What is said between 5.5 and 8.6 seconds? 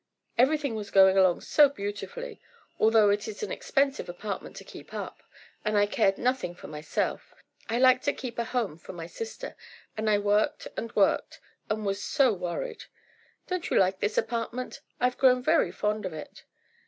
and I cared nothing for myself, I like to keep a